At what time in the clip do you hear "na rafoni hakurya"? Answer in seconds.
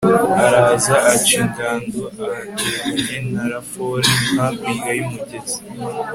3.33-4.89